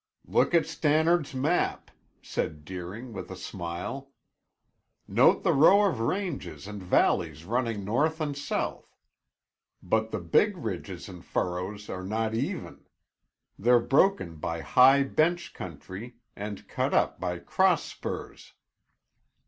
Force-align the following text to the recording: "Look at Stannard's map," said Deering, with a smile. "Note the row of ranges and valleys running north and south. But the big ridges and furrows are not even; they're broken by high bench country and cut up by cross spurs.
"Look 0.25 0.55
at 0.55 0.65
Stannard's 0.65 1.35
map," 1.35 1.91
said 2.23 2.65
Deering, 2.65 3.13
with 3.13 3.29
a 3.29 3.35
smile. 3.35 4.09
"Note 5.07 5.43
the 5.43 5.53
row 5.53 5.83
of 5.85 5.99
ranges 5.99 6.65
and 6.67 6.81
valleys 6.81 7.45
running 7.45 7.85
north 7.85 8.19
and 8.19 8.35
south. 8.35 8.97
But 9.83 10.09
the 10.09 10.17
big 10.19 10.57
ridges 10.57 11.07
and 11.07 11.23
furrows 11.23 11.87
are 11.87 12.01
not 12.03 12.33
even; 12.33 12.83
they're 13.59 13.79
broken 13.79 14.37
by 14.37 14.61
high 14.61 15.03
bench 15.03 15.53
country 15.53 16.15
and 16.35 16.67
cut 16.67 16.95
up 16.95 17.19
by 17.19 17.37
cross 17.37 17.83
spurs. 17.83 18.53